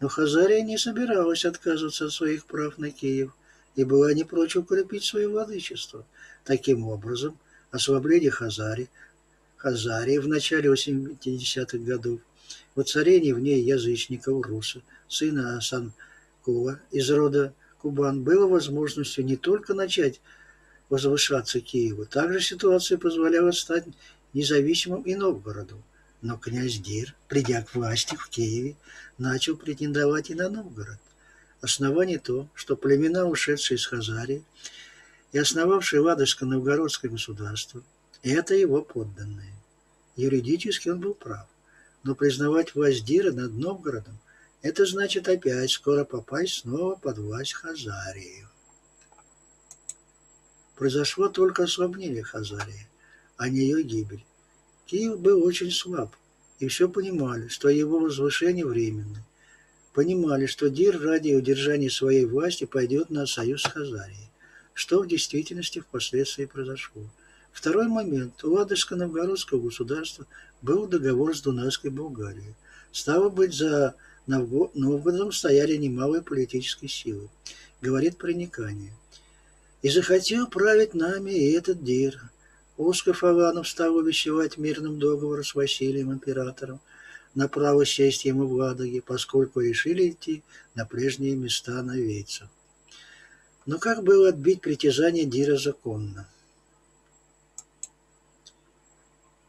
[0.00, 3.36] Но Хазария не собиралась отказываться от своих прав на Киев
[3.74, 6.06] и была не прочь укрепить свое владычество.
[6.44, 7.38] Таким образом,
[7.70, 8.88] ослабление Хазари,
[9.58, 12.20] Хазарии в начале 80-х годов,
[12.74, 17.52] воцарение в ней язычников Руса, сына Асанкова из рода
[17.87, 20.20] Кубан, было возможностью не только начать
[20.88, 23.85] возвышаться Киеву, также ситуация позволяла стать
[24.33, 25.81] независимым и Новгороду.
[26.20, 28.75] Но князь Дир, придя к власти в Киеве,
[29.18, 30.99] начал претендовать и на Новгород.
[31.61, 34.42] Основание то, что племена, ушедшие из Хазарии
[35.31, 37.85] и основавшие Ладожско-Новгородское государство,
[38.25, 39.55] это его подданные.
[40.16, 41.46] Юридически он был прав,
[42.03, 44.18] но признавать власть Дира над Новгородом–
[44.66, 48.46] это значит опять скоро попасть снова под власть Хазарии.
[50.74, 52.88] Произошло только ослабление Хазарии,
[53.37, 54.24] а не ее гибель.
[54.87, 56.14] Киев был очень слаб,
[56.59, 59.24] и все понимали, что его возвышение временно.
[59.94, 64.31] Понимали, что Дир ради удержания своей власти пойдет на союз с Хазарией,
[64.74, 67.02] что в действительности впоследствии произошло.
[67.52, 68.44] Второй момент.
[68.44, 70.26] У Ладожско-Новгородского государства
[70.61, 72.55] был договор с Дунайской Болгарией.
[72.92, 73.94] Стало быть, за
[74.26, 77.28] Новгородом стояли немалые политические силы,
[77.80, 78.92] говорит Приникание.
[79.82, 82.30] И захотел править нами и этот Дир,
[82.76, 86.80] Усков Аванов стал увещевать мирным договором с Василием Императором
[87.34, 90.42] на право сесть ему в Ладоге, поскольку решили идти
[90.74, 92.48] на прежние места навейцев.
[93.64, 96.28] Но как было отбить притязание Дира законно?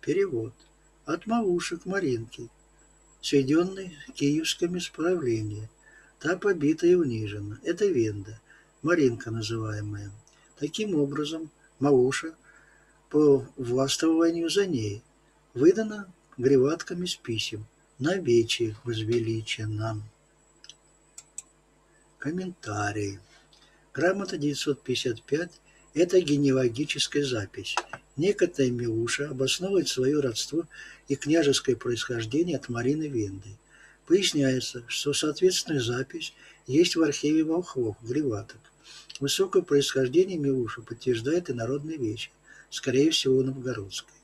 [0.00, 0.52] Перевод.
[1.04, 2.48] От Мавушек Маринки,
[3.22, 5.68] сведенный киевскими справления.
[6.20, 7.58] Та побита и унижена.
[7.62, 8.40] Это Венда,
[8.82, 10.12] Маринка называемая.
[10.56, 12.34] Таким образом, Мауша
[13.10, 15.02] по властвованию за ней
[15.54, 17.66] выдана гриватками с писем.
[17.98, 20.00] На вече возвеличена.
[22.18, 23.18] Комментарии.
[23.92, 25.50] Грамота 955–
[25.94, 27.74] это генеалогическая запись.
[28.16, 30.64] Некоторые Милуша обосновывают свое родство
[31.08, 33.48] и княжеское происхождение от Марины Венды.
[34.06, 36.34] Поясняется, что соответственная запись
[36.66, 38.60] есть в архиве волхвов, гриваток.
[39.18, 42.30] Высокое происхождение Милуша подтверждает и народные вещи,
[42.70, 44.14] скорее всего, новгородской.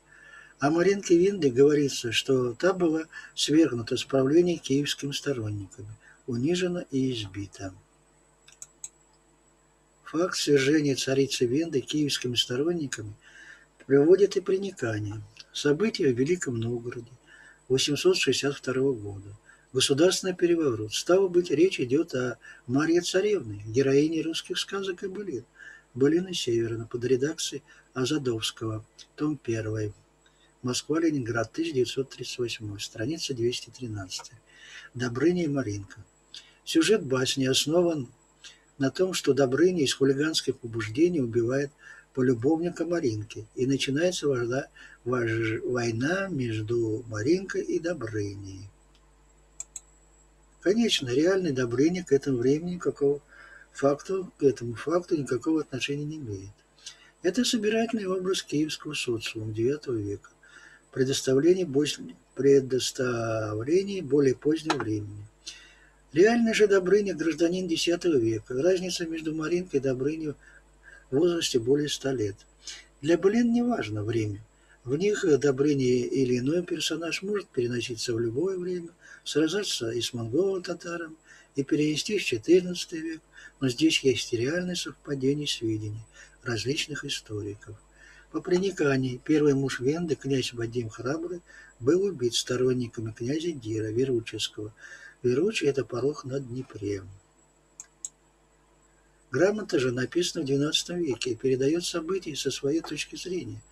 [0.59, 3.03] О Маринке Винде говорится, что та была
[3.33, 5.89] свергнута с правления киевскими сторонниками,
[6.27, 7.73] унижена и избита.
[10.05, 13.13] Факт свержения царицы Венды киевскими сторонниками
[13.85, 15.21] приводит и проникание.
[15.51, 17.11] События в Великом Новгороде
[17.67, 19.35] 862 года.
[19.73, 20.93] государственный переворот.
[20.93, 25.43] Стало быть, речь идет о Марье Царевне, героине русских сказок и былин.
[25.95, 29.93] Былины Северна под редакцией Азадовского, том 1.
[30.61, 34.31] Москва-Ленинград, 1938, страница 213.
[34.93, 36.03] Добрыня и Маринка.
[36.65, 38.09] Сюжет басни основан
[38.77, 41.71] на том, что Добрыня из хулиганских побуждений убивает
[42.13, 44.67] полюбовника Маринки, и начинается вожда,
[45.05, 48.69] вож, война между Маринкой и Добрыней.
[50.59, 53.21] Конечно, реальный Добрыня к этому времени никакого
[53.77, 56.51] факту, к этому факту никакого отношения не имеет.
[57.23, 60.29] Это собирательный образ киевского социума IX века,
[60.91, 61.67] предоставление,
[62.35, 65.25] предоставление более позднего времени.
[66.13, 68.53] Реальный же Добрыня– гражданин X века.
[68.61, 70.35] Разница между Маринкой и Добрыней в
[71.17, 72.35] возрасте более ста лет.
[73.01, 74.41] Для Блин не важно время.
[74.85, 78.89] В них Добрыня или иной персонаж может переноситься в любое время,
[79.25, 81.17] сражаться и с монголо-татаром,
[81.55, 83.21] и перенести в XIV век,
[83.65, 86.05] но здесь есть и реальное совпадение сведений
[86.43, 87.75] различных историков.
[88.31, 91.41] По проникании первый муж Венды, князь Вадим Храбрый,
[91.79, 94.71] был убит сторонниками князя Дира Веруческого–
[95.23, 97.01] Веручий– это порог на Днепре.
[99.31, 103.63] Грамота же написана в XII веке и передает события со своей точки зрения,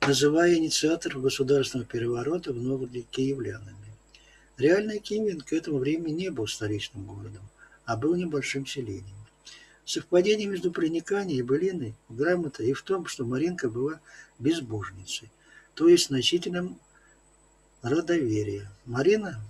[0.00, 3.76] называя инициаторов государственного переворота в Новгороде киевлянами.
[4.58, 7.48] Реальный Киевин к этому времени не был столичным городом,
[7.92, 9.26] а был небольшим селением.
[9.84, 14.00] Совпадение между прониканием и былиной грамота и в том, что Маринка была
[14.38, 15.30] безбожницей,
[15.74, 16.78] то есть носителем
[17.82, 18.72] родоверия.
[18.86, 19.44] Марина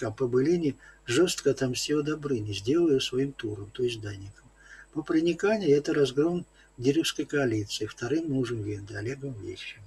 [0.00, 0.74] а по былине
[1.04, 4.46] жестко отомстил Добрыне, сделал ее своим туром, то есть данником.
[4.94, 6.46] По прониканию это разгром
[6.78, 9.82] Деревской коалиции, вторым мужем Венды, Олегом Вещим.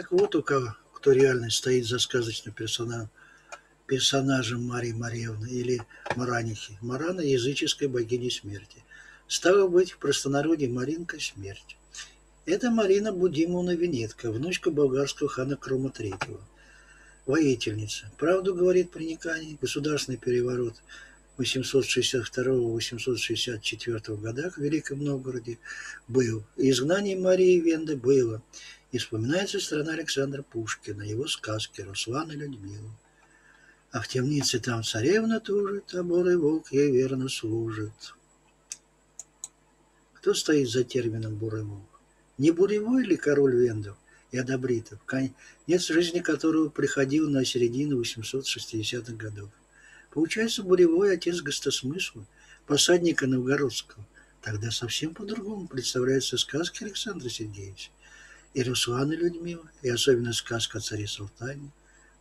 [0.00, 3.10] Так вот, у кого, кто реально стоит за сказочным персонажем
[3.86, 5.82] персонажем Марии Марьевны или
[6.16, 6.78] Маранихи.
[6.80, 8.82] Марана– языческой богини смерти.
[9.28, 11.76] Стало быть, в простонародье Маринка– смерть.
[12.46, 16.40] Это Марина Будимовна Венетка, внучка болгарского хана Крома III.
[17.26, 18.10] Воительница.
[18.16, 19.58] Правду говорит проникание.
[19.60, 20.76] Государственный переворот
[21.36, 25.58] 862-864 годах в Великом Новгороде
[26.08, 26.42] был.
[26.56, 28.40] изгнание Марии Венды было.
[28.92, 32.90] И вспоминается страна Александра Пушкина, его сказки «Руслан и Людмила».
[33.92, 38.14] А в темнице там царевна тужит, а бурый волк ей верно служит.
[40.14, 42.00] Кто стоит за термином «бурый волк»?
[42.38, 43.96] Не буревой ли король Вендов
[44.32, 49.50] и Адабритов, конец жизни которого приходил на середину 860-х годов?
[50.10, 52.24] Получается, буревой отец гостосмысла,
[52.66, 54.04] посадника новгородского.
[54.42, 57.90] Тогда совсем по-другому представляются сказки Александра Сергеевича.
[58.54, 61.70] И Руслан и Людмила, и особенно сказка о царе Султане.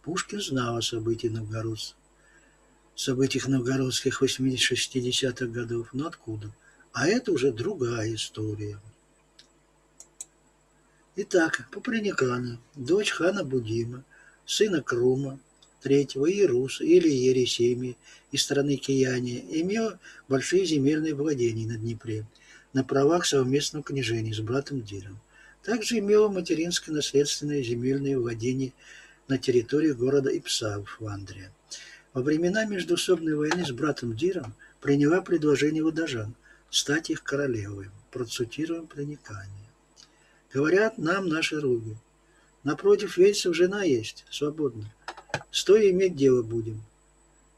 [0.03, 1.95] Пушкин знал о событиях новгородцев,
[2.95, 6.51] событиях новгородских 80-60-х годов, но откуда?
[6.91, 8.79] А это уже другая история.
[11.15, 14.03] Итак, Паприникана, дочь хана Будима,
[14.45, 15.39] сына Крума,
[15.81, 17.97] третьего Иеруса или Ересемии
[18.31, 19.93] из страны Кияния, имел
[20.27, 22.25] большие земельные владения на Днепре
[22.73, 25.19] на правах совместного княжения с братом Диром.
[25.63, 28.73] Также имела материнское наследственное земельное владение
[29.27, 31.49] на территории города Ипса в Фландрии.
[32.13, 36.33] Во времена междуусобной войны с братом Диром приняла предложение Удажан
[36.69, 37.89] стать их королевой.
[38.11, 39.69] Процитируем проникание.
[40.51, 41.95] Говорят нам наши руги.
[42.63, 44.91] Напротив вельцев жена есть, свободна.
[45.51, 46.81] Стоя иметь дело будем.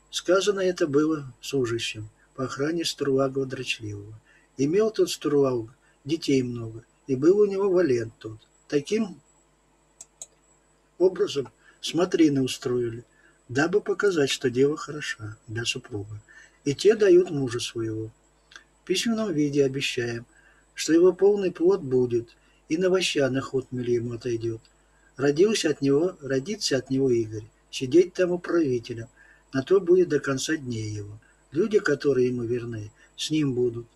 [0.09, 4.19] Сказано это было служащим по охране Стурлагова Дрочливого.
[4.57, 5.69] Имел тот Стурлаг
[6.03, 8.39] детей много, и был у него валент тот.
[8.69, 9.19] Таким
[10.97, 11.49] образом
[11.81, 13.03] смотрины устроили,
[13.49, 16.21] дабы показать, что дева хороша для супруга.
[16.63, 18.11] И те дают мужа своего.
[18.81, 20.25] В письменном виде обещаем,
[20.73, 22.29] что его полный плод будет,
[22.69, 24.61] и на вощаных отмели ему отойдет.
[25.17, 29.09] Родился от него, родится от него Игорь, сидеть там управителем,
[29.51, 31.19] на то будет до конца дней его.
[31.51, 33.87] Люди, которые ему верны, с ним будут.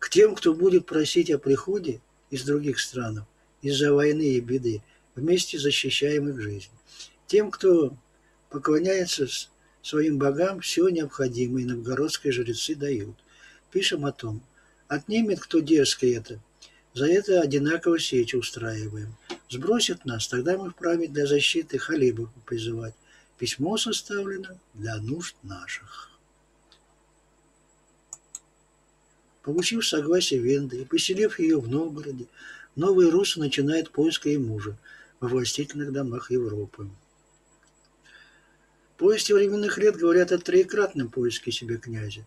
[0.00, 2.00] К тем, кто будет просить о приходе
[2.30, 3.26] из других стран,
[3.62, 4.82] из-за войны и беды,
[5.14, 6.70] вместе защищаем их жизнь.
[7.26, 7.96] Тем, кто
[8.50, 9.26] поклоняется
[9.82, 13.16] своим богам, все необходимое новгородские жрецы дают.
[13.70, 14.42] Пишем о том.
[14.88, 16.40] Отнимет кто дерзко это.
[16.94, 19.16] За это одинаково сечь устраиваем.
[19.50, 22.94] Сбросит нас, тогда мы вправе для защиты халибов призывать.
[23.38, 26.13] Письмо составлено для нужд наших.
[29.44, 32.26] Получив согласие Венды и поселив ее в Новгороде,
[32.76, 34.76] новые русы начинают поиск ее мужа
[35.20, 36.88] во властительных домах Европы.
[38.96, 42.24] Повести временных лет говорят о троекратном поиске себе князя.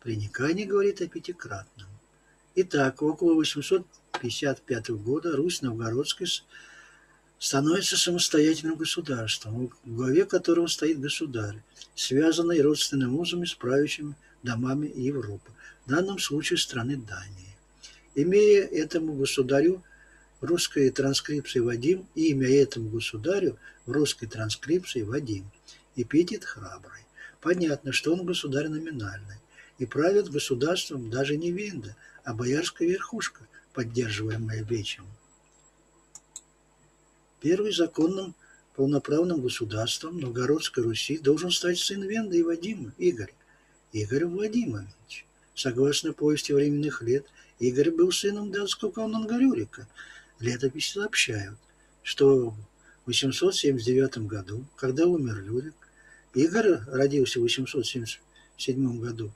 [0.00, 1.88] Приникание говорит о пятикратном.
[2.54, 6.28] Итак, около 855 года Русь Новгородская
[7.40, 11.56] становится самостоятельным государством, в главе которого стоит государь,
[11.96, 14.14] связанный родственными узами с правящими
[14.44, 15.50] домами Европы,
[15.90, 17.56] в данном случае страны Дании.
[18.14, 19.82] Имея этому государю
[20.40, 25.50] русской транскрипции Вадим, имя этому государю в русской транскрипции Вадим,
[25.96, 27.02] эпитет храбрый.
[27.40, 29.38] Понятно, что он государь номинальный,
[29.78, 33.40] и правит государством даже не Винда, а боярская верхушка,
[33.72, 35.06] поддерживаемая Вечем.
[37.40, 38.36] Первым законным
[38.76, 43.34] полноправным государством Новгородской Руси должен стать сын Венда и Вадима, Игорь.
[43.92, 45.26] Игорь Владимирович.
[45.60, 47.26] Согласно повести временных лет,
[47.58, 49.86] Игорь был сыном датского канонга Рюрика.
[50.38, 51.58] Летописи сообщают,
[52.02, 52.54] что
[53.04, 55.74] в 879 году, когда умер Рюрик,
[56.32, 59.32] Игорь родился в 877 году,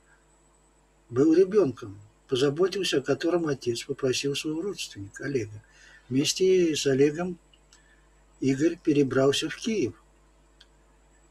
[1.10, 5.62] был ребенком, позаботился о котором отец попросил своего родственника Олега.
[6.08, 7.38] Вместе с Олегом
[8.40, 9.92] Игорь перебрался в Киев.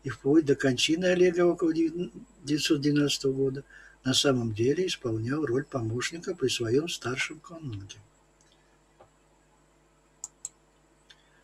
[0.04, 3.64] И вплоть до кончины Олега около 1912 года
[4.04, 7.97] на самом деле исполнял роль помощника при своем старшем канунге.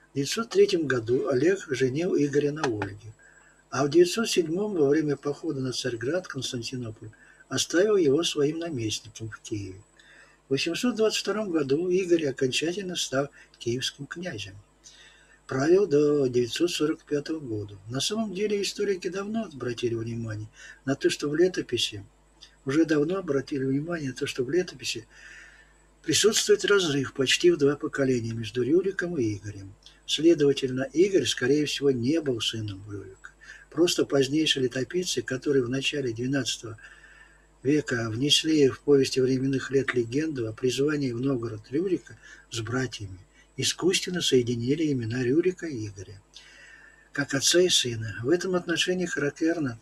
[0.09, 3.13] В 1903 году Олег женил Игоря на Ольге,
[3.69, 7.11] а в 1907 во время похода на Царьград Константинополь
[7.47, 9.81] оставил его своим наместником в Киеве.
[10.47, 13.29] В 822 году Игорь окончательно стал
[13.59, 14.55] киевским князем
[15.49, 17.75] правил до 945 года.
[17.89, 20.47] На самом деле историки давно обратили внимание
[20.85, 22.05] на то, что в летописи,
[22.69, 25.07] уже давно обратили внимание на то, что в летописи
[26.03, 29.73] присутствует разрыв почти в два поколения между Рюриком и Игорем.
[30.05, 33.31] Следовательно, Игорь, скорее всего, не был сыном Рюрика.
[33.71, 36.75] Просто позднейшие летописцы, которые в начале XII
[37.63, 42.17] века внесли в повести временных лет легенду о призвании в Новгород Рюрика
[42.51, 43.17] с братьями,
[43.57, 46.21] искусственно соединили имена Рюрика и Игоря,
[47.13, 48.15] как отца и сына.
[48.21, 49.79] В этом отношении характерно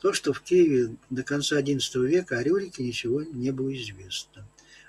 [0.00, 4.46] то, что в Киеве до конца XI века о Рюрике ничего не было известно,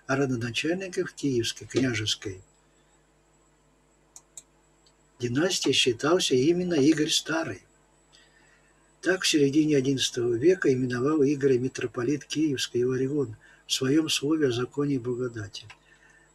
[0.07, 2.41] а родоначальников Киевской княжеской
[5.19, 7.61] династии считался именно Игорь Старый.
[9.01, 13.35] Так в середине XI века именовал Игоря митрополит Киевский Иларион
[13.67, 15.65] в своем слове о законе и благодати–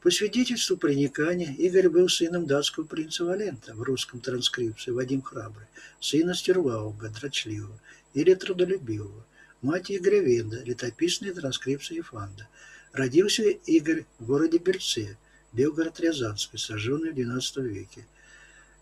[0.06, 5.66] по свидетельству проникания, Игорь был сыном датского принца Валента в русском транскрипции Вадим Храбрый,
[5.98, 7.76] сына Стервауга, дрочливого
[8.16, 9.24] или трудолюбивого,
[9.60, 12.48] мать Игоря Венда, летописная транскрипция Ефанда.
[12.92, 15.18] Родился Игорь в городе Берце,
[15.52, 18.06] Белгород-Рязанский, сожженный в XII веке.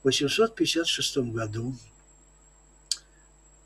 [0.03, 1.75] В 856 году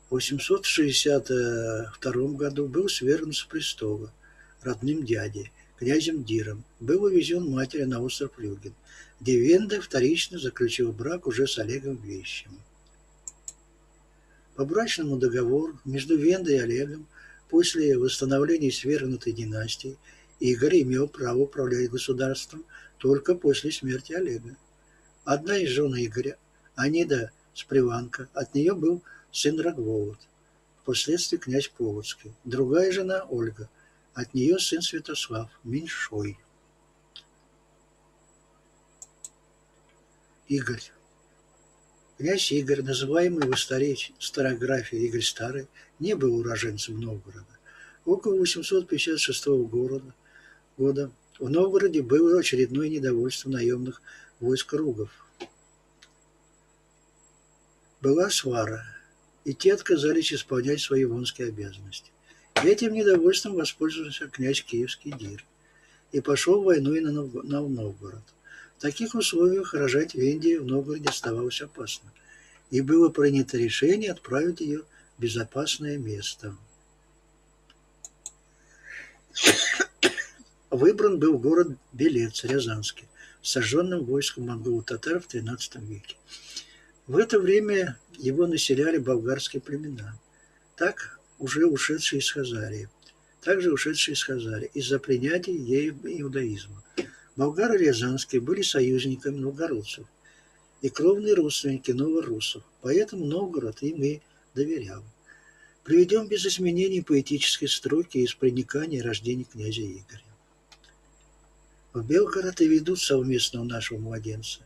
[0.09, 4.11] в 862 году был свергнут с престола
[4.63, 8.73] родным дядей князем Диром, был увезен матери на остров Люгин,
[9.21, 12.59] где Венда вторично заключил брак уже с Олегом Вещим.
[14.59, 17.07] По брачному договору между Вендой и Олегом
[17.49, 19.97] после восстановления свергнутой династии
[20.41, 22.65] Игорь имел право управлять государством
[22.97, 24.57] только после смерти Олега.
[25.23, 26.37] Одна из жен Игоря,
[26.75, 29.01] Анида Сприванка, от нее был
[29.31, 30.19] сын Рогволод,
[30.81, 32.33] впоследствии князь Полоцкий.
[32.43, 33.69] Другая жена Ольга–
[34.13, 36.37] от нее сын Святослав, меньшой.
[40.49, 40.91] Игорь.
[42.19, 43.57] Князь Игорь, называемый в
[44.19, 45.67] старографии Игорь Старый,
[45.99, 47.45] не был уроженцем Новгорода.
[48.03, 50.03] Около 856 года,
[50.77, 54.01] года в Новгороде было очередное недовольство наемных
[54.41, 55.09] войск ругов.
[58.01, 58.83] Была свара,
[59.45, 62.11] и те отказались исполнять свои вонские обязанности.
[62.55, 65.45] Этим недовольством воспользовался князь Киевский Дир
[66.11, 68.23] и пошел войной на Новгород.
[68.79, 72.13] В таких условиях рожать Венди в Новгороде оставалось опасно,
[72.71, 74.83] и было принято решение отправить ее
[75.17, 76.55] в безопасное место.
[80.69, 83.09] Выбран был город Белец, Рязанский,
[83.41, 86.15] сожженным войском монголо-татар в XIII веке.
[87.05, 90.17] В это время его населяли болгарские племена.
[90.77, 92.87] Так уже ушедшие из Хазарии,
[93.41, 96.81] также ушедшие из Хазарии из-за принятия ею иудаизма.
[97.39, 100.05] Болгары Рязанские были союзниками новгородцев
[100.81, 104.19] и кровные родственники новорусов, поэтому Новгород им и
[104.55, 105.01] доверял.
[105.85, 110.21] Приведем без изменений поэтической строки из проникания рождения князя Игоря.
[111.93, 114.59] в Белгород и ведут совместно нашего младенца.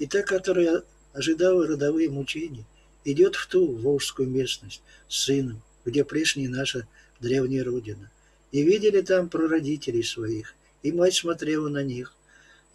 [0.00, 2.66] И та, которая ожидала родовые мучения,
[3.04, 6.88] идет в ту волжскую местность с сыном, где прежняя наша
[7.20, 8.10] древняя родина.
[8.50, 12.15] И видели там прародителей своих, и мать смотрела на них,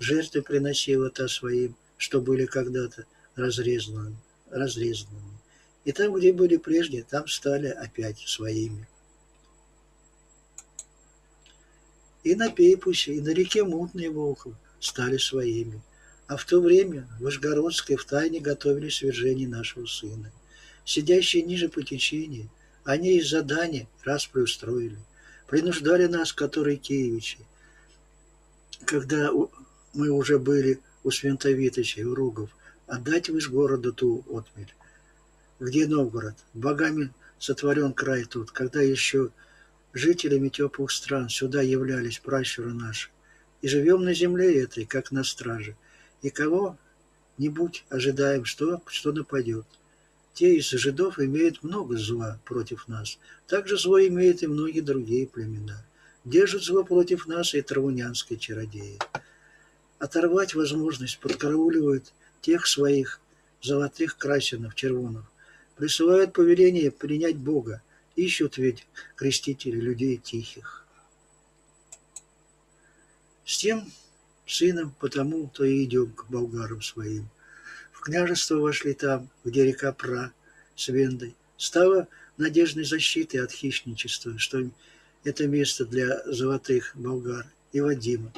[0.01, 4.17] жертвы приносила та своим, что были когда-то разрезанными,
[4.49, 5.37] разрезанными.
[5.85, 8.87] И там, где были прежде, там стали опять своими.
[12.23, 15.81] И на Пейпусе, и на реке Мутной Волхов стали своими.
[16.27, 20.31] А в то время в Вышгородской втайне готовили свержение нашего сына.
[20.85, 22.49] Сидящие ниже по течению,
[22.83, 24.97] они из задания раз устроили.
[25.47, 27.39] Принуждали нас, которые киевичи.
[28.85, 29.31] Когда
[29.93, 32.49] мы уже были у Свентовитыча и у Ругов,
[32.87, 34.73] отдать в города ту отмель.
[35.59, 36.35] Где Новгород?
[36.53, 39.31] Богами сотворен край тут, когда еще
[39.93, 43.09] жителями теплых стран сюда являлись пращуры наши.
[43.61, 45.75] И живем на земле этой, как на страже.
[46.21, 49.65] И кого-нибудь ожидаем, что, что нападет.
[50.33, 53.19] Те из жидов имеют много зла против нас.
[53.47, 55.85] Также зло имеют и многие другие племена.
[56.23, 58.97] Держат зло против нас и травунянские чародеи.
[60.01, 63.19] Оторвать возможность подкарауливают тех своих
[63.61, 65.31] золотых красинов, червонов.
[65.75, 67.83] Присылают повеление принять Бога,
[68.15, 70.87] Ищут ведь крестители людей тихих.
[73.45, 73.91] С тем
[74.47, 77.29] сыном потому-то и идем к болгарам своим.
[77.91, 80.31] В княжество вошли там, где река Пра
[80.75, 81.35] с Вендой.
[81.57, 84.67] Стало надежной защитой от хищничества, что
[85.23, 88.33] это место для золотых болгар и Вадима.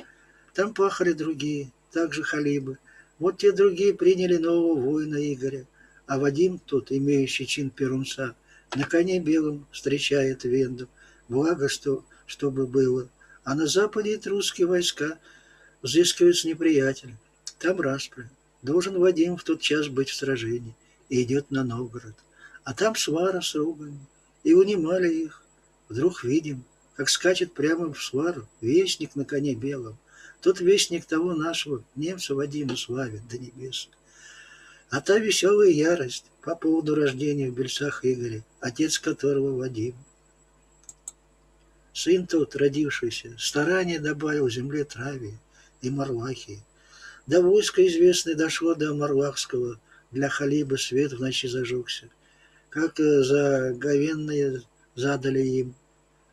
[0.53, 2.77] Там пахали другие, также халибы.
[3.19, 5.65] Вот те другие приняли нового воина Игоря,
[6.05, 8.35] а Вадим, тот, имеющий чин перунца,
[8.75, 10.87] на коне белом встречает Венду.
[11.29, 13.09] Благо, что, чтобы было.
[13.43, 15.19] А на западе русские войска
[15.81, 17.17] взыскивают с неприятелем.
[17.59, 18.29] Там распря.
[18.61, 20.75] Должен Вадим в тот час быть в сражении
[21.09, 22.15] и идет на Новгород.
[22.63, 23.99] А там свара с ругами.
[24.43, 25.43] И унимали их.
[25.89, 26.63] Вдруг видим,
[26.95, 29.97] как скачет прямо в свару вестник на коне белом.
[30.43, 33.87] Тот вестник того нашего немца Вадима славит до небес.
[34.89, 39.95] А та веселая ярость по поводу рождения в Бельцах Игоря, отец которого Вадим.
[41.93, 45.39] Сын тот, родившийся, старание добавил земле траве
[45.81, 46.61] и Марлахии.
[47.25, 49.79] До войска известное дошло до Марлахского,
[50.11, 52.09] для Халиба свет в ночи зажегся.
[52.69, 54.61] Как э, заговенные
[54.95, 55.75] задали им,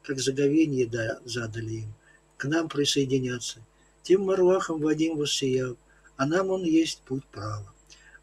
[0.02, 1.94] как заговенье да, задали им,
[2.36, 3.60] к нам присоединяться.
[4.02, 5.76] Тем Марлахом Вадим воссиял,
[6.16, 7.70] а нам он есть путь права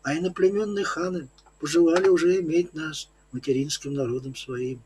[0.08, 1.28] а иноплеменные ханы
[1.60, 4.82] пожелали уже иметь нас материнским народом своим.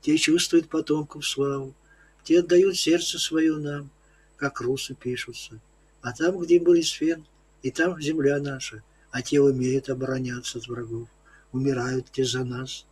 [0.00, 1.72] Те чувствуют потомков славу,
[2.24, 3.88] те отдают сердце свое нам,
[4.36, 5.60] как русы пишутся.
[6.02, 7.24] А там, где был Исфен,
[7.62, 8.82] и там земля наша,
[9.12, 11.08] а те умеют обороняться от врагов,
[11.52, 12.84] умирают те за нас.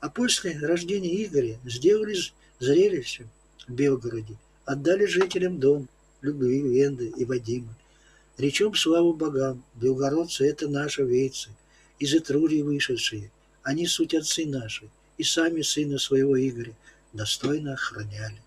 [0.00, 2.16] А после рождения Игоря сделали
[2.58, 3.28] зрелище
[3.68, 5.88] в Белгороде, отдали жителям дом,
[6.22, 7.76] любви, Венды и Вадима.
[8.38, 11.50] Речем славу богам, белгородцы— это наши вейцы,
[11.98, 13.30] из Этрурии вышедшие.
[13.62, 16.74] Они суть отцы наши, и сами сына своего Игоря
[17.12, 18.40] достойно охраняли.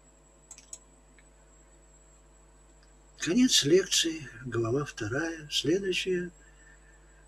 [3.19, 6.32] Конец лекции, глава вторая, следующая,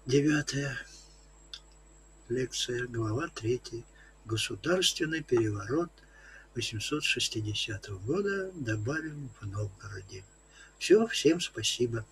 [0.06, 0.78] девятая
[2.30, 3.84] лекция, глава третья.
[4.26, 5.90] Государственный переворот
[6.56, 10.24] 860 года добавим в Новгороде.
[10.78, 12.06] Все, всем спасибо.